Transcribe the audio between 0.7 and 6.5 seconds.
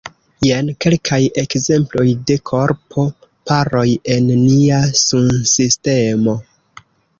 kelkaj ekzemploj de korpo-paroj en nia sunsistemo.